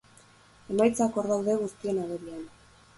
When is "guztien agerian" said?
1.63-2.47